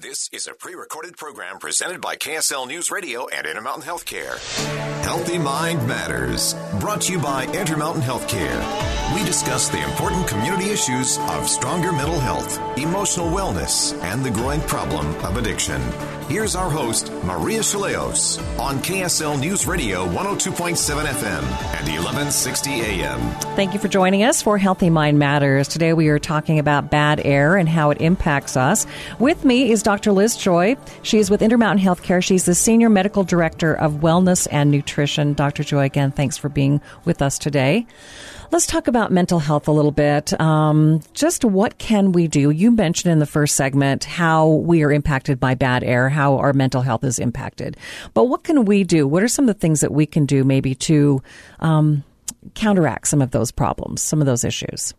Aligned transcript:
This 0.00 0.28
is 0.32 0.46
a 0.46 0.54
pre 0.54 0.76
recorded 0.76 1.16
program 1.16 1.58
presented 1.58 2.00
by 2.00 2.14
KSL 2.14 2.68
News 2.68 2.88
Radio 2.88 3.26
and 3.26 3.44
Intermountain 3.48 3.82
Healthcare. 3.82 4.38
Healthy 5.02 5.38
Mind 5.38 5.88
Matters, 5.88 6.54
brought 6.78 7.00
to 7.02 7.12
you 7.14 7.18
by 7.18 7.46
Intermountain 7.46 8.02
Healthcare. 8.02 8.97
We 9.14 9.24
discuss 9.24 9.70
the 9.70 9.82
important 9.82 10.28
community 10.28 10.68
issues 10.68 11.16
of 11.18 11.48
stronger 11.48 11.92
mental 11.92 12.20
health, 12.20 12.58
emotional 12.76 13.28
wellness, 13.28 13.98
and 14.02 14.22
the 14.22 14.30
growing 14.30 14.60
problem 14.62 15.06
of 15.24 15.38
addiction. 15.38 15.80
Here's 16.28 16.54
our 16.54 16.68
host, 16.68 17.10
Maria 17.24 17.60
Shilaos, 17.60 18.38
on 18.58 18.76
KSL 18.80 19.40
News 19.40 19.66
Radio 19.66 20.06
102.7 20.08 21.06
FM 21.06 21.42
and 21.42 21.88
1160 21.88 22.70
AM. 22.70 23.18
Thank 23.56 23.72
you 23.72 23.80
for 23.80 23.88
joining 23.88 24.24
us 24.24 24.42
for 24.42 24.58
Healthy 24.58 24.90
Mind 24.90 25.18
Matters. 25.18 25.68
Today 25.68 25.94
we 25.94 26.08
are 26.08 26.18
talking 26.18 26.58
about 26.58 26.90
bad 26.90 27.18
air 27.24 27.56
and 27.56 27.66
how 27.66 27.88
it 27.88 28.02
impacts 28.02 28.58
us. 28.58 28.86
With 29.18 29.42
me 29.42 29.70
is 29.70 29.82
Dr. 29.82 30.12
Liz 30.12 30.36
Joy. 30.36 30.76
She 31.00 31.16
is 31.16 31.30
with 31.30 31.40
Intermountain 31.40 31.82
Healthcare. 31.82 32.22
She's 32.22 32.44
the 32.44 32.54
Senior 32.54 32.90
Medical 32.90 33.24
Director 33.24 33.72
of 33.72 33.94
Wellness 33.94 34.46
and 34.50 34.70
Nutrition. 34.70 35.32
Dr. 35.32 35.64
Joy, 35.64 35.84
again, 35.86 36.10
thanks 36.10 36.36
for 36.36 36.50
being 36.50 36.82
with 37.06 37.22
us 37.22 37.38
today. 37.38 37.86
Let's 38.50 38.66
talk 38.66 38.88
about 38.88 39.12
mental 39.12 39.40
health 39.40 39.68
a 39.68 39.72
little 39.72 39.90
bit. 39.92 40.38
Um, 40.40 41.02
just 41.12 41.44
what 41.44 41.76
can 41.76 42.12
we 42.12 42.28
do? 42.28 42.48
You 42.48 42.70
mentioned 42.70 43.12
in 43.12 43.18
the 43.18 43.26
first 43.26 43.56
segment 43.56 44.04
how 44.04 44.48
we 44.48 44.82
are 44.84 44.90
impacted 44.90 45.38
by 45.38 45.54
bad 45.54 45.84
air, 45.84 46.08
how 46.08 46.38
our 46.38 46.54
mental 46.54 46.80
health 46.80 47.04
is 47.04 47.18
impacted. 47.18 47.76
But 48.14 48.24
what 48.24 48.44
can 48.44 48.64
we 48.64 48.84
do? 48.84 49.06
What 49.06 49.22
are 49.22 49.28
some 49.28 49.46
of 49.46 49.54
the 49.54 49.60
things 49.60 49.82
that 49.82 49.92
we 49.92 50.06
can 50.06 50.24
do 50.24 50.44
maybe 50.44 50.74
to 50.76 51.22
um, 51.60 52.04
counteract 52.54 53.08
some 53.08 53.20
of 53.20 53.32
those 53.32 53.50
problems, 53.50 54.00
some 54.02 54.20
of 54.20 54.26
those 54.26 54.44
issues? 54.44 54.94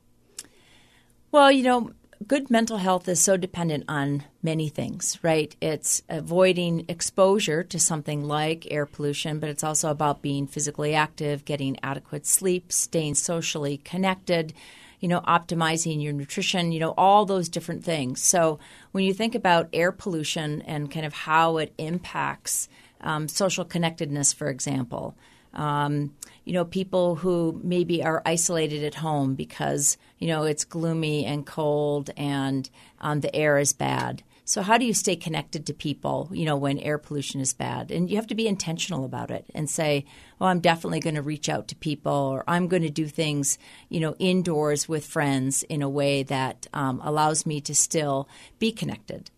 Well, 1.31 1.51
you 1.51 1.63
know, 1.63 1.91
good 2.27 2.49
mental 2.49 2.77
health 2.77 3.07
is 3.07 3.21
so 3.21 3.37
dependent 3.37 3.85
on 3.87 4.23
many 4.43 4.69
things, 4.69 5.17
right? 5.21 5.55
It's 5.61 6.03
avoiding 6.09 6.85
exposure 6.89 7.63
to 7.63 7.79
something 7.79 8.23
like 8.23 8.67
air 8.71 8.85
pollution, 8.85 9.39
but 9.39 9.49
it's 9.49 9.63
also 9.63 9.89
about 9.89 10.21
being 10.21 10.45
physically 10.45 10.93
active, 10.93 11.45
getting 11.45 11.77
adequate 11.81 12.25
sleep, 12.25 12.71
staying 12.71 13.15
socially 13.15 13.77
connected, 13.77 14.53
you 14.99 15.07
know, 15.07 15.21
optimizing 15.21 16.03
your 16.03 16.13
nutrition, 16.13 16.71
you 16.73 16.79
know, 16.79 16.93
all 16.97 17.25
those 17.25 17.47
different 17.47 17.83
things. 17.85 18.21
So 18.21 18.59
when 18.91 19.05
you 19.05 19.13
think 19.13 19.33
about 19.33 19.69
air 19.71 19.91
pollution 19.91 20.61
and 20.63 20.91
kind 20.91 21.05
of 21.05 21.13
how 21.13 21.57
it 21.57 21.73
impacts 21.77 22.67
um, 23.01 23.29
social 23.29 23.63
connectedness, 23.63 24.33
for 24.33 24.49
example, 24.49 25.15
um, 25.53 26.13
you 26.45 26.53
know, 26.53 26.65
people 26.65 27.15
who 27.15 27.59
maybe 27.63 28.03
are 28.03 28.21
isolated 28.25 28.83
at 28.83 28.95
home 28.95 29.35
because, 29.35 29.97
you 30.17 30.27
know, 30.27 30.43
it's 30.43 30.65
gloomy 30.65 31.25
and 31.25 31.45
cold 31.45 32.09
and 32.17 32.69
um, 32.99 33.21
the 33.21 33.35
air 33.35 33.57
is 33.57 33.73
bad. 33.73 34.23
So, 34.45 34.63
how 34.63 34.79
do 34.79 34.85
you 34.85 34.95
stay 34.95 35.15
connected 35.15 35.67
to 35.67 35.75
people, 35.75 36.27
you 36.33 36.43
know, 36.43 36.57
when 36.57 36.79
air 36.79 36.97
pollution 36.97 37.39
is 37.39 37.53
bad? 37.53 37.91
And 37.91 38.09
you 38.09 38.15
have 38.15 38.25
to 38.27 38.35
be 38.35 38.47
intentional 38.47 39.05
about 39.05 39.29
it 39.29 39.45
and 39.53 39.69
say, 39.69 40.05
well, 40.39 40.49
I'm 40.49 40.59
definitely 40.59 41.01
going 41.01 41.13
to 41.13 41.21
reach 41.21 41.49
out 41.49 41.67
to 41.67 41.75
people 41.75 42.11
or 42.11 42.43
I'm 42.47 42.67
going 42.67 42.81
to 42.81 42.89
do 42.89 43.05
things, 43.05 43.59
you 43.89 43.99
know, 43.99 44.15
indoors 44.17 44.89
with 44.89 45.05
friends 45.05 45.61
in 45.61 45.83
a 45.83 45.89
way 45.89 46.23
that 46.23 46.65
um, 46.73 46.99
allows 47.03 47.45
me 47.45 47.61
to 47.61 47.75
still 47.75 48.27
be 48.57 48.71
connected. 48.71 49.29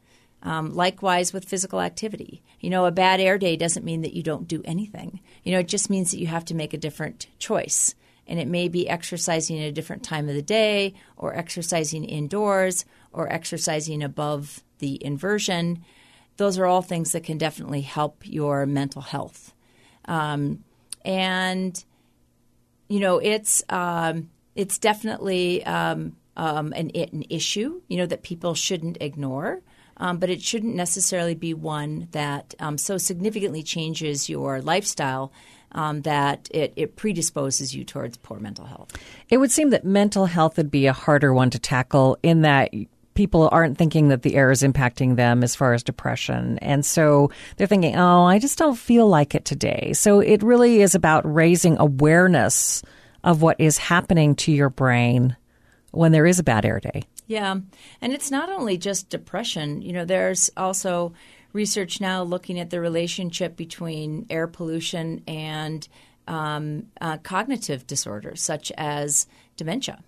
Um, 0.44 0.74
likewise 0.74 1.34
with 1.34 1.46
physical 1.46 1.82
activity. 1.82 2.42
You 2.60 2.72
know, 2.72 2.86
a 2.86 2.92
bad 2.92 3.20
air 3.20 3.38
day 3.38 3.56
doesn't 3.56 3.86
mean 3.86 4.02
that 4.02 4.14
you 4.14 4.24
don't 4.24 4.48
do 4.48 4.64
anything. 4.66 5.20
You 5.44 5.52
know, 5.52 5.60
it 5.60 5.68
just 5.68 5.90
means 5.90 6.10
that 6.10 6.20
you 6.20 6.28
have 6.28 6.46
to 6.46 6.56
make 6.56 6.74
a 6.74 6.80
different 6.80 7.28
choice. 7.38 7.94
And 8.26 8.40
it 8.40 8.48
may 8.48 8.68
be 8.68 8.90
exercising 8.90 9.60
at 9.60 9.68
a 9.68 9.72
different 9.72 10.04
time 10.04 10.30
of 10.30 10.36
the 10.36 10.42
day, 10.42 10.96
or 11.16 11.36
exercising 11.36 12.06
indoors, 12.06 12.86
or 13.14 13.32
exercising 13.32 14.02
above 14.02 14.64
the 14.80 15.04
inversion. 15.04 15.86
Those 16.38 16.58
are 16.58 16.66
all 16.66 16.82
things 16.82 17.12
that 17.12 17.24
can 17.24 17.38
definitely 17.38 17.82
help 17.82 18.24
your 18.24 18.66
mental 18.66 19.04
health. 19.04 19.54
Um, 20.06 20.64
and, 21.06 21.84
you 22.88 23.00
know, 23.00 23.20
it's, 23.20 23.64
um, 23.70 24.32
it's 24.56 24.80
definitely 24.80 25.64
um, 25.66 26.16
um 26.36 26.74
an, 26.74 26.90
an 26.96 27.26
issue, 27.30 27.82
you 27.88 27.98
know, 27.98 28.08
that 28.08 28.24
people 28.24 28.56
shouldn't 28.56 28.98
ignore 29.02 29.62
um, 30.02 30.18
but 30.18 30.30
it 30.30 30.42
shouldn't 30.42 30.76
necessarily 30.76 31.36
be 31.36 31.54
one 31.54 32.10
that 32.12 32.56
um, 32.60 32.78
so 32.78 32.98
significantly 32.98 33.64
changes 33.64 34.28
your 34.28 34.60
lifestyle 34.60 35.32
um, 35.74 36.02
that 36.02 36.50
it, 36.52 36.74
it, 36.76 36.98
predisposes 36.98 37.74
you 37.74 37.86
towards 37.86 38.18
poor 38.18 38.40
mental 38.40 38.66
health. 38.66 38.92
It 39.30 39.38
would 39.38 39.52
seem 39.52 39.70
that 39.70 39.86
mental 39.86 40.26
health 40.26 40.58
would 40.58 40.72
be 40.72 40.88
a 40.88 40.92
harder 40.92 41.34
one 41.34 41.50
to 41.52 41.60
tackle 41.60 42.18
in 42.24 42.42
that 42.42 42.72
people 43.14 43.48
aren't 43.52 43.78
thinking 43.78 44.10
that 44.10 44.24
the 44.24 44.36
air 44.36 44.52
is 44.52 44.64
impacting 44.64 45.16
them 45.16 45.44
as 45.44 45.56
far 45.56 45.74
as 45.74 45.84
depression. 45.84 46.58
And 46.58 46.86
so 46.86 47.32
they're 47.56 47.68
thinking, 47.68 47.96
oh, 47.96 48.24
I 48.24 48.40
just 48.40 48.58
don't 48.58 48.78
feel 48.78 49.08
like 49.08 49.36
it 49.36 49.46
today. 49.46 49.94
So 49.94 50.20
it 50.20 50.44
really 50.44 50.82
is 50.82 50.96
about 50.96 51.32
raising 51.32 51.78
awareness 51.78 52.82
of 53.24 53.42
what 53.42 53.60
is 53.60 53.78
happening 53.78 54.36
to 54.36 54.52
your 54.52 54.70
brain 54.70 55.38
when 55.92 56.12
there 56.12 56.26
is 56.26 56.40
a 56.40 56.44
bad 56.44 56.66
air 56.66 56.80
day. 56.80 57.04
Yeah. 57.28 57.56
And 58.02 58.14
it's 58.14 58.32
not 58.32 58.50
only 58.50 58.78
just 58.78 59.10
depression, 59.10 59.82
you 59.82 59.94
know, 59.94 60.06
there's 60.06 60.50
also 60.58 61.14
research 61.54 62.02
now 62.02 62.24
looking 62.24 62.60
at 62.60 62.70
the 62.70 62.80
relationship 62.80 63.56
between 63.56 64.26
air 64.30 64.48
pollution 64.48 65.22
and 65.28 65.88
um, 66.28 66.88
uh, 67.00 67.18
cognitive 67.18 67.86
disorders 67.88 68.42
such 68.42 68.72
as 68.78 69.28
dementia. 69.58 70.04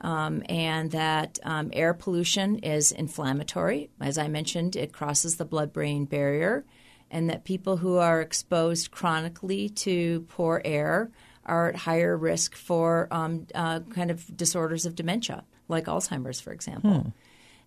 Um, 0.00 0.42
and 0.48 0.90
that 0.90 1.38
um, 1.44 1.70
air 1.72 1.94
pollution 1.94 2.58
is 2.58 2.90
inflammatory. 2.90 3.88
As 4.00 4.18
I 4.18 4.26
mentioned, 4.26 4.74
it 4.74 4.92
crosses 4.92 5.36
the 5.36 5.44
blood 5.44 5.72
brain 5.72 6.06
barrier, 6.06 6.64
and 7.08 7.30
that 7.30 7.44
people 7.44 7.76
who 7.76 7.98
are 7.98 8.20
exposed 8.20 8.90
chronically 8.90 9.68
to 9.68 10.22
poor 10.28 10.60
air 10.64 11.12
are 11.44 11.68
at 11.68 11.76
higher 11.76 12.16
risk 12.16 12.54
for 12.54 13.08
um, 13.10 13.46
uh, 13.54 13.80
kind 13.80 14.10
of 14.10 14.36
disorders 14.36 14.86
of 14.86 14.94
dementia 14.94 15.44
like 15.68 15.86
Alzheimer's, 15.86 16.40
for 16.40 16.52
example. 16.52 17.00
Hmm. 17.00 17.08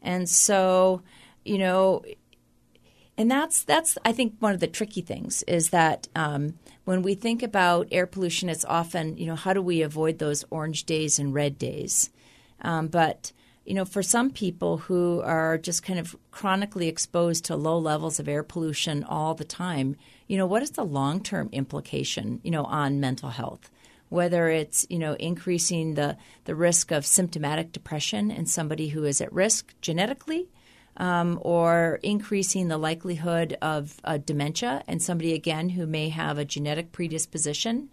And 0.01 0.29
so, 0.29 1.01
you 1.43 1.57
know, 1.57 2.03
and 3.17 3.29
that's 3.31 3.63
that's 3.63 3.97
I 4.05 4.11
think 4.11 4.35
one 4.39 4.53
of 4.53 4.59
the 4.59 4.67
tricky 4.67 5.01
things 5.01 5.43
is 5.43 5.69
that 5.69 6.07
um, 6.15 6.59
when 6.83 7.01
we 7.01 7.15
think 7.15 7.41
about 7.41 7.87
air 7.91 8.05
pollution, 8.05 8.49
it's 8.49 8.65
often 8.65 9.17
you 9.17 9.25
know 9.25 9.35
how 9.35 9.53
do 9.53 9.61
we 9.61 9.81
avoid 9.81 10.19
those 10.19 10.45
orange 10.49 10.83
days 10.83 11.17
and 11.17 11.33
red 11.33 11.57
days, 11.57 12.09
um, 12.61 12.87
but 12.87 13.31
you 13.65 13.73
know 13.73 13.85
for 13.85 14.03
some 14.03 14.31
people 14.31 14.77
who 14.77 15.21
are 15.21 15.57
just 15.57 15.83
kind 15.83 15.99
of 15.99 16.15
chronically 16.31 16.87
exposed 16.87 17.45
to 17.45 17.55
low 17.55 17.77
levels 17.77 18.19
of 18.19 18.27
air 18.27 18.43
pollution 18.43 19.03
all 19.03 19.33
the 19.33 19.45
time, 19.45 19.95
you 20.27 20.37
know 20.37 20.45
what 20.45 20.63
is 20.63 20.71
the 20.71 20.83
long 20.83 21.21
term 21.21 21.49
implication 21.51 22.39
you 22.43 22.51
know 22.51 22.65
on 22.65 22.99
mental 22.99 23.29
health? 23.29 23.69
whether 24.09 24.49
it's 24.49 24.85
you 24.89 24.99
know 24.99 25.13
increasing 25.15 25.95
the 25.95 26.17
the 26.45 26.55
risk 26.55 26.91
of 26.91 27.05
symptomatic 27.05 27.71
depression 27.71 28.31
in 28.31 28.45
somebody 28.45 28.89
who 28.89 29.03
is 29.03 29.19
at 29.21 29.33
risk 29.33 29.73
genetically, 29.81 30.47
um, 30.97 31.39
or 31.41 31.99
increasing 32.03 32.67
the 32.67 32.77
likelihood 32.77 33.57
of 33.61 33.99
uh, 34.03 34.17
dementia 34.17 34.83
in 34.87 34.99
somebody 34.99 35.33
again 35.33 35.69
who 35.69 35.85
may 35.85 36.09
have 36.09 36.37
a 36.37 36.45
genetic 36.45 36.91
predisposition. 36.91 37.89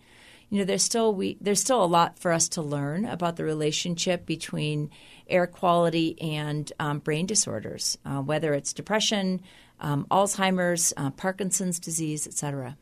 You 0.53 0.59
know, 0.59 0.65
there's 0.65 0.83
still 0.83 1.15
we 1.15 1.39
there's 1.41 1.61
still 1.61 1.83
a 1.83 1.87
lot 1.87 2.19
for 2.19 2.31
us 2.31 2.47
to 2.51 2.61
learn 2.63 3.07
about 3.07 3.37
the 3.37 3.45
relationship 3.45 4.27
between 4.27 4.91
air 5.27 5.47
quality 5.47 6.21
and 6.21 6.71
um, 6.79 6.99
brain 6.99 7.25
disorders, 7.25 7.97
uh, 8.05 8.21
whether 8.21 8.53
it's 8.53 8.75
depression, 8.75 9.41
um, 9.81 10.07
Alzheimer's, 10.11 10.93
uh, 10.99 11.09
Parkinson's 11.13 11.81
disease, 11.81 12.27
et 12.27 12.35
cetera 12.35 12.77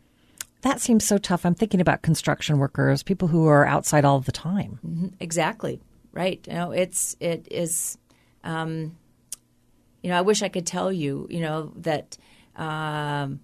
that 0.63 0.81
seems 0.81 1.07
so 1.07 1.17
tough. 1.17 1.47
I'm 1.47 1.55
thinking 1.55 1.81
about 1.81 2.03
construction 2.03 2.59
workers, 2.59 3.03
people 3.03 3.29
who 3.29 3.47
are 3.47 3.65
outside 3.65 4.05
all 4.05 4.21
the 4.21 4.33
time. 4.33 4.79
Mm-hmm. 4.87 5.07
Exactly. 5.21 5.81
Right. 6.13 6.45
You 6.47 6.55
know, 6.55 6.71
it's 6.73 7.17
it 7.21 7.47
is. 7.51 7.97
Um, 8.43 8.97
you 10.03 10.11
know, 10.11 10.19
I 10.19 10.23
wish 10.23 10.43
I 10.43 10.49
could 10.49 10.67
tell 10.67 10.93
you, 10.93 11.29
you 11.31 11.41
know, 11.41 11.73
that 11.77 12.19
um, 12.57 13.41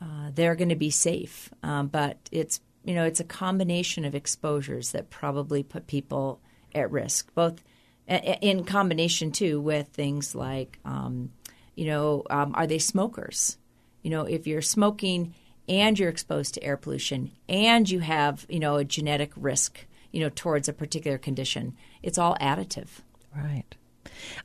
uh, 0.00 0.30
they're 0.34 0.56
going 0.56 0.68
to 0.68 0.76
be 0.76 0.90
safe, 0.90 1.50
um, 1.62 1.86
but 1.86 2.18
it's 2.30 2.60
you 2.84 2.94
know, 2.94 3.04
it's 3.04 3.20
a 3.20 3.24
combination 3.24 4.04
of 4.04 4.14
exposures 4.14 4.92
that 4.92 5.10
probably 5.10 5.62
put 5.62 5.86
people 5.86 6.40
at 6.74 6.90
risk, 6.90 7.32
both 7.34 7.62
in 8.08 8.64
combination 8.64 9.30
too 9.30 9.60
with 9.60 9.88
things 9.88 10.34
like, 10.34 10.78
um, 10.84 11.30
you 11.74 11.86
know, 11.86 12.24
um, 12.30 12.52
are 12.54 12.66
they 12.66 12.78
smokers? 12.78 13.56
You 14.02 14.10
know, 14.10 14.24
if 14.24 14.46
you're 14.46 14.62
smoking 14.62 15.34
and 15.68 15.98
you're 15.98 16.08
exposed 16.08 16.54
to 16.54 16.62
air 16.62 16.76
pollution 16.76 17.30
and 17.48 17.88
you 17.88 18.00
have, 18.00 18.44
you 18.48 18.58
know, 18.58 18.76
a 18.76 18.84
genetic 18.84 19.32
risk, 19.36 19.86
you 20.10 20.20
know, 20.20 20.30
towards 20.34 20.68
a 20.68 20.72
particular 20.72 21.18
condition, 21.18 21.76
it's 22.02 22.18
all 22.18 22.36
additive. 22.40 22.88
Right. 23.34 23.76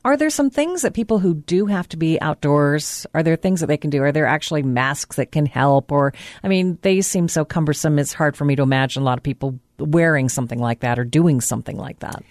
Are 0.04 0.16
there 0.16 0.30
some 0.30 0.50
things 0.50 0.82
that 0.82 0.94
people 0.94 1.18
who 1.18 1.34
do 1.34 1.66
have 1.66 1.88
to 1.90 1.96
be 1.96 2.20
outdoors, 2.20 3.06
are 3.14 3.22
there 3.22 3.36
things 3.36 3.60
that 3.60 3.66
they 3.66 3.76
can 3.76 3.90
do? 3.90 4.02
Are 4.02 4.12
there 4.12 4.26
actually 4.26 4.62
masks 4.62 5.16
that 5.16 5.32
can 5.32 5.46
help? 5.46 5.92
Or, 5.92 6.12
I 6.42 6.48
mean, 6.48 6.78
they 6.82 7.00
seem 7.00 7.28
so 7.28 7.44
cumbersome, 7.44 7.98
it's 7.98 8.12
hard 8.12 8.36
for 8.36 8.44
me 8.44 8.56
to 8.56 8.62
imagine 8.62 9.02
a 9.02 9.06
lot 9.06 9.18
of 9.18 9.24
people 9.24 9.58
wearing 9.78 10.28
something 10.28 10.58
like 10.58 10.80
that 10.80 10.98
or 10.98 11.04
doing 11.04 11.40
something 11.40 11.76
like 11.76 12.00
that. 12.00 12.22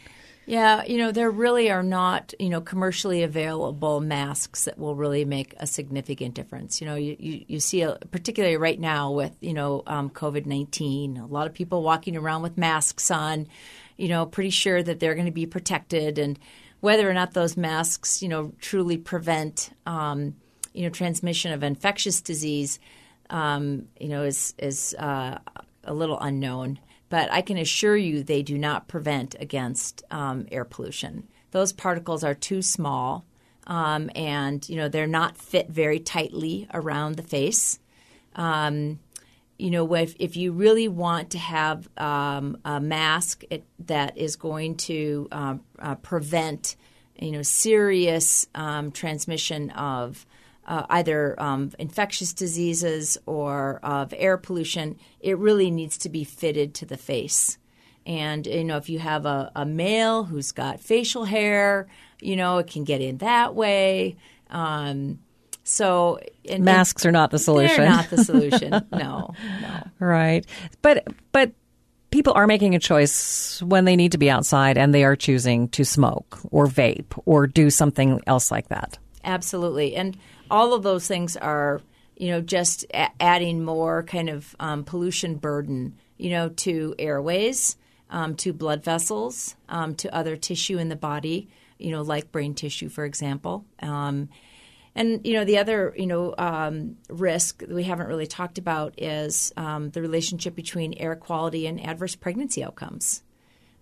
Yeah, 0.48 0.86
you 0.86 0.98
know, 0.98 1.12
there 1.12 1.30
really 1.30 1.70
are 1.72 1.84
not, 1.84 2.34
you 2.40 2.48
know, 2.48 2.62
commercially 2.62 3.22
available 3.24 4.00
masks 4.00 4.64
that 4.64 4.80
will 4.80 4.96
really 4.96 5.26
make 5.26 5.54
a 5.58 5.68
significant 5.68 6.36
difference. 6.36 6.80
You 6.80 6.88
know, 6.88 6.96
you, 6.96 7.18
you, 7.20 7.46
you 7.50 7.60
see, 7.60 7.82
a, 7.82 7.98
particularly 8.12 8.56
right 8.56 8.80
now 8.80 9.12
with, 9.12 9.36
you 9.42 9.54
know, 9.54 9.84
um, 9.88 10.10
COVID 10.10 10.46
19, 10.46 11.18
a 11.18 11.26
lot 11.26 11.48
of 11.48 11.54
people 11.54 11.84
walking 11.84 12.16
around 12.16 12.44
with 12.44 12.58
masks 12.58 13.12
on, 13.12 13.48
you 13.98 14.08
know, 14.08 14.26
pretty 14.26 14.50
sure 14.52 14.82
that 14.82 15.02
they're 15.02 15.16
going 15.16 15.26
to 15.26 15.34
be 15.34 15.46
protected. 15.46 16.18
And 16.18 16.40
whether 16.80 17.10
or 17.10 17.14
not 17.14 17.34
those 17.34 17.58
masks, 17.58 18.22
you 18.22 18.30
know, 18.30 18.54
truly 18.60 18.98
prevent, 18.98 19.72
um, 19.86 20.36
you 20.74 20.84
know, 20.84 20.90
transmission 20.90 21.52
of 21.52 21.64
infectious 21.64 22.22
disease, 22.22 22.80
um, 23.30 23.88
you 24.00 24.10
know, 24.10 24.24
is, 24.24 24.54
is 24.58 24.94
uh, 25.00 25.38
a 25.84 25.94
little 25.94 26.20
unknown 26.20 26.80
but 27.10 27.32
I 27.32 27.42
can 27.42 27.58
assure 27.58 27.96
you 27.96 28.24
they 28.24 28.44
do 28.44 28.58
not 28.58 28.88
prevent 28.88 29.36
against 29.40 30.04
um, 30.12 30.46
air 30.52 30.66
pollution. 30.66 31.28
Those 31.52 31.72
particles 31.72 32.24
are 32.24 32.34
too 32.34 32.62
small, 32.62 33.26
um, 33.66 34.10
and 34.16 34.68
you 34.68 34.76
know 34.76 34.90
they're 34.90 35.08
not 35.08 35.38
fit 35.38 35.70
very 35.70 36.00
tightly 36.00 36.68
around 36.74 37.16
the 37.16 37.24
face. 37.24 37.80
Um, 38.36 39.00
you 39.58 39.72
know, 39.72 39.92
if, 39.96 40.16
if 40.20 40.38
you 40.38 40.52
really 40.52 40.88
want 40.88 41.32
to 41.32 41.38
have 41.38 41.88
um, 41.98 42.58
a 42.64 42.80
mask 42.80 43.44
it, 43.50 43.64
that 43.80 44.18
is 44.18 44.36
going 44.36 44.76
to 44.76 45.28
um, 45.32 45.62
uh, 45.80 45.96
prevent, 45.96 46.76
you 47.20 47.32
know, 47.32 47.42
serious 47.42 48.48
um, 48.54 48.92
transmission 48.92 49.72
of 49.72 50.26
uh, 50.68 50.86
either 50.90 51.42
um, 51.42 51.72
infectious 51.80 52.34
diseases 52.34 53.18
or 53.26 53.80
of 53.82 54.14
air 54.18 54.38
pollution, 54.38 54.98
it 55.20 55.38
really 55.38 55.72
needs 55.72 55.98
to 56.00 56.10
be 56.10 56.24
fitted 56.24 56.74
to 56.76 56.86
the 56.86 56.98
face. 56.98 57.58
And 58.06 58.46
you 58.46 58.64
know, 58.64 58.78
if 58.78 58.90
you 58.90 59.00
have 59.00 59.26
a, 59.26 59.52
a 59.56 59.66
male 59.66 60.24
who's 60.24 60.52
got 60.52 60.80
facial 60.80 61.26
hair, 61.26 61.88
you 62.22 62.36
know, 62.36 62.58
it 62.60 62.68
can 62.68 62.84
get 62.84 63.02
in 63.02 63.18
that 63.18 63.56
way. 63.56 64.18
Um, 64.50 65.20
so 65.68 66.20
and, 66.48 66.64
masks 66.64 67.06
are 67.06 67.12
not 67.12 67.30
the 67.32 67.40
solution. 67.40 67.78
They're 67.78 67.90
not 67.90 68.10
the 68.10 68.24
solution. 68.24 68.72
no, 68.92 69.34
no. 69.62 69.88
Right, 70.00 70.46
but 70.82 71.06
but 71.32 71.52
people 72.10 72.34
are 72.34 72.48
making 72.48 72.74
a 72.74 72.80
choice 72.80 73.62
when 73.62 73.84
they 73.84 73.98
need 73.98 74.14
to 74.14 74.18
be 74.18 74.30
outside 74.30 74.78
and 74.78 74.94
they 74.94 75.04
are 75.04 75.16
choosing 75.16 75.68
to 75.70 75.84
smoke 75.84 76.40
or 76.52 76.68
vape 76.68 77.22
or 77.26 77.48
do 77.48 77.70
something 77.70 78.22
else 78.28 78.50
like 78.50 78.70
that. 78.70 78.98
Absolutely, 79.26 79.96
and 79.96 80.18
all 80.50 80.74
of 80.74 80.84
those 80.84 81.06
things 81.06 81.36
are, 81.36 81.82
you 82.16 82.30
know, 82.30 82.40
just 82.40 82.86
a- 82.94 83.12
adding 83.22 83.64
more 83.66 84.04
kind 84.04 84.30
of 84.30 84.56
um, 84.62 84.86
pollution 84.86 85.36
burden, 85.36 85.98
you 86.18 86.30
know, 86.30 86.48
to 86.50 86.96
airways, 86.98 87.76
um, 88.10 88.36
to 88.36 88.54
blood 88.54 88.86
vessels, 88.86 89.56
um, 89.68 89.96
to 89.96 90.16
other 90.16 90.38
tissue 90.38 90.78
in 90.78 90.88
the 90.88 90.96
body, 90.96 91.50
you 91.78 91.92
know, 91.92 92.04
like 92.04 92.32
brain 92.32 92.54
tissue, 92.54 92.88
for 92.88 93.04
example. 93.04 93.66
And 94.98 95.26
you 95.26 95.34
know 95.36 95.46
the 95.46 95.60
other 95.60 95.94
you 95.96 96.08
know 96.08 96.34
um, 96.38 96.98
risk 97.08 97.60
that 97.60 97.70
we 97.70 97.84
haven't 97.84 98.08
really 98.08 98.28
talked 98.28 98.58
about 98.58 98.96
is 98.98 99.54
um, 99.56 99.92
the 99.92 100.02
relationship 100.02 100.56
between 100.56 100.94
air 100.96 101.16
quality 101.16 101.68
and 101.68 101.80
adverse 101.80 102.16
pregnancy 102.16 102.64
outcomes. 102.64 103.24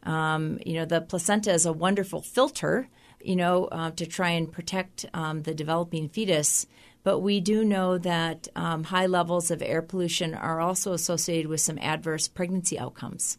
Um, 0.04 0.60
you 0.64 0.74
know 0.76 0.86
the 0.86 1.02
placenta 1.02 1.52
is 1.52 1.66
a 1.66 1.74
wonderful 1.74 2.22
filter 2.22 2.90
you 3.26 3.36
know, 3.36 3.66
uh, 3.66 3.92
to 3.92 4.06
try 4.06 4.30
and 4.30 4.52
protect 4.52 5.06
um, 5.14 5.42
the 5.42 5.54
developing 5.54 6.08
fetus. 6.08 6.68
But 7.04 7.20
we 7.20 7.40
do 7.40 7.66
know 7.66 7.98
that 7.98 8.48
um, 8.56 8.84
high 8.84 9.08
levels 9.08 9.52
of 9.52 9.62
air 9.62 9.82
pollution 9.82 10.34
are 10.34 10.62
also 10.62 10.94
associated 10.94 11.48
with 11.48 11.62
some 11.62 11.78
adverse 11.80 12.28
pregnancy 12.28 12.80
outcomes. 12.80 13.38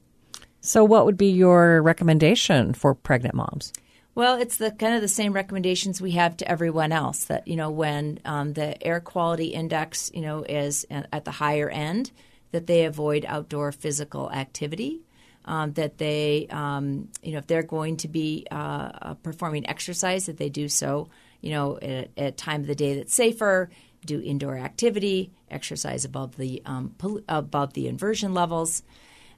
So, 0.60 0.84
what 0.84 1.04
would 1.06 1.16
be 1.16 1.30
your 1.30 1.82
recommendation 1.82 2.74
for 2.74 2.94
pregnant 2.94 3.34
moms? 3.34 3.72
Well, 4.16 4.40
it's 4.40 4.56
the 4.56 4.72
kind 4.72 4.96
of 4.96 5.02
the 5.02 5.08
same 5.08 5.32
recommendations 5.32 6.00
we 6.00 6.12
have 6.12 6.36
to 6.38 6.50
everyone 6.50 6.90
else. 6.90 7.26
That 7.26 7.46
you 7.46 7.54
know, 7.54 7.70
when 7.70 8.18
um, 8.24 8.54
the 8.54 8.84
air 8.84 8.98
quality 8.98 9.48
index, 9.48 10.10
you 10.12 10.22
know, 10.22 10.42
is 10.42 10.84
at 10.90 11.24
the 11.24 11.30
higher 11.30 11.68
end, 11.68 12.10
that 12.50 12.66
they 12.66 12.86
avoid 12.86 13.24
outdoor 13.28 13.70
physical 13.70 14.32
activity 14.32 15.02
um, 15.46 15.72
that 15.74 15.98
they, 15.98 16.46
um, 16.50 17.08
you 17.22 17.32
know, 17.32 17.38
if 17.38 17.46
they're 17.46 17.62
going 17.62 17.96
to 17.98 18.08
be 18.08 18.46
uh, 18.50 19.14
performing 19.14 19.68
exercise, 19.68 20.26
that 20.26 20.36
they 20.36 20.48
do 20.48 20.68
so, 20.68 21.08
you 21.40 21.50
know, 21.50 21.76
at, 21.78 22.10
at, 22.16 22.28
a 22.28 22.32
time 22.32 22.62
of 22.62 22.66
the 22.66 22.74
day 22.74 22.96
that's 22.96 23.14
safer. 23.14 23.70
Do 24.04 24.20
indoor 24.20 24.56
activity, 24.56 25.32
exercise 25.50 26.04
above 26.04 26.36
the 26.36 26.62
um, 26.64 26.94
pol- 26.98 27.22
above 27.28 27.72
the 27.72 27.88
inversion 27.88 28.34
levels. 28.34 28.82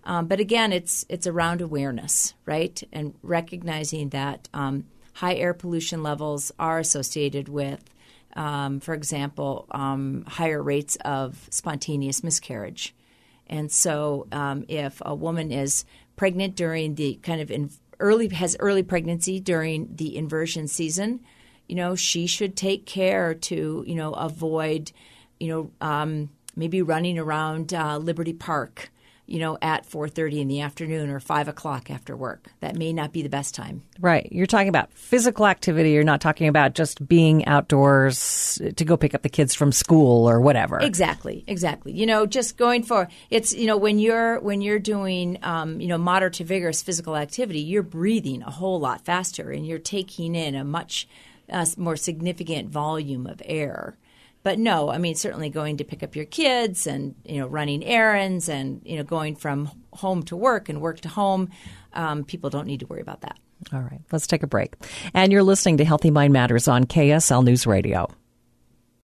Um, 0.08 0.26
but 0.26 0.40
again, 0.40 0.72
it's 0.72 1.06
it's 1.08 1.28
around 1.28 1.60
awareness, 1.60 2.34
right, 2.44 2.82
and 2.92 3.14
recognizing 3.22 4.08
that 4.08 4.48
um, 4.52 4.86
high 5.12 5.36
air 5.36 5.54
pollution 5.54 6.02
levels 6.02 6.50
are 6.58 6.80
associated 6.80 7.48
with 7.48 7.84
um, 8.38 8.78
for 8.80 8.94
example, 8.94 9.66
um, 9.72 10.24
higher 10.26 10.62
rates 10.62 10.96
of 11.04 11.48
spontaneous 11.50 12.22
miscarriage. 12.22 12.94
And 13.48 13.70
so, 13.70 14.28
um, 14.30 14.64
if 14.68 15.00
a 15.04 15.14
woman 15.14 15.50
is 15.50 15.84
pregnant 16.16 16.54
during 16.54 16.94
the 16.94 17.14
kind 17.22 17.40
of 17.40 17.50
in 17.50 17.70
early 17.98 18.28
has 18.28 18.56
early 18.60 18.82
pregnancy 18.82 19.40
during 19.40 19.94
the 19.96 20.16
inversion 20.16 20.68
season, 20.68 21.20
you 21.66 21.74
know, 21.74 21.96
she 21.96 22.26
should 22.26 22.56
take 22.56 22.86
care 22.86 23.34
to 23.34 23.84
you 23.86 23.94
know 23.94 24.12
avoid, 24.12 24.92
you 25.40 25.48
know, 25.48 25.70
um, 25.86 26.30
maybe 26.54 26.80
running 26.80 27.18
around 27.18 27.74
uh, 27.74 27.98
Liberty 27.98 28.32
Park 28.32 28.90
you 29.28 29.38
know, 29.38 29.58
at 29.60 29.88
4.30 29.88 30.40
in 30.40 30.48
the 30.48 30.62
afternoon 30.62 31.10
or 31.10 31.20
5 31.20 31.48
o'clock 31.48 31.90
after 31.90 32.16
work. 32.16 32.46
That 32.60 32.76
may 32.76 32.92
not 32.92 33.12
be 33.12 33.22
the 33.22 33.28
best 33.28 33.54
time. 33.54 33.82
Right. 34.00 34.26
You're 34.32 34.46
talking 34.46 34.68
about 34.68 34.90
physical 34.92 35.46
activity. 35.46 35.90
You're 35.90 36.02
not 36.02 36.22
talking 36.22 36.48
about 36.48 36.74
just 36.74 37.06
being 37.06 37.44
outdoors 37.46 38.60
to 38.74 38.84
go 38.84 38.96
pick 38.96 39.14
up 39.14 39.22
the 39.22 39.28
kids 39.28 39.54
from 39.54 39.70
school 39.70 40.28
or 40.28 40.40
whatever. 40.40 40.80
Exactly. 40.80 41.44
Exactly. 41.46 41.92
You 41.92 42.06
know, 42.06 42.24
just 42.24 42.56
going 42.56 42.82
for 42.82 43.08
it's, 43.28 43.52
you 43.54 43.66
know, 43.66 43.76
when 43.76 43.98
you're, 43.98 44.40
when 44.40 44.62
you're 44.62 44.78
doing, 44.78 45.38
um, 45.42 45.78
you 45.80 45.88
know, 45.88 45.98
moderate 45.98 46.34
to 46.34 46.44
vigorous 46.44 46.82
physical 46.82 47.14
activity, 47.14 47.60
you're 47.60 47.82
breathing 47.82 48.42
a 48.42 48.50
whole 48.50 48.80
lot 48.80 49.04
faster 49.04 49.50
and 49.50 49.66
you're 49.66 49.78
taking 49.78 50.34
in 50.34 50.54
a 50.54 50.64
much 50.64 51.06
uh, 51.50 51.66
more 51.76 51.96
significant 51.96 52.70
volume 52.70 53.26
of 53.26 53.42
air. 53.44 53.96
But 54.48 54.58
no, 54.58 54.88
I 54.88 54.96
mean 54.96 55.14
certainly 55.14 55.50
going 55.50 55.76
to 55.76 55.84
pick 55.84 56.02
up 56.02 56.16
your 56.16 56.24
kids 56.24 56.86
and 56.86 57.14
you 57.22 57.38
know 57.38 57.46
running 57.46 57.84
errands 57.84 58.48
and 58.48 58.80
you 58.82 58.96
know 58.96 59.02
going 59.02 59.36
from 59.36 59.70
home 59.92 60.22
to 60.22 60.36
work 60.36 60.70
and 60.70 60.80
work 60.80 61.00
to 61.00 61.08
home. 61.10 61.50
Um, 61.92 62.24
people 62.24 62.48
don't 62.48 62.66
need 62.66 62.80
to 62.80 62.86
worry 62.86 63.02
about 63.02 63.20
that. 63.20 63.38
All 63.74 63.80
right, 63.80 64.00
let's 64.10 64.26
take 64.26 64.42
a 64.42 64.46
break. 64.46 64.72
And 65.12 65.32
you're 65.32 65.42
listening 65.42 65.76
to 65.76 65.84
Healthy 65.84 66.10
Mind 66.10 66.32
Matters 66.32 66.66
on 66.66 66.84
KSL 66.84 67.44
News 67.44 67.66
Radio. 67.66 68.08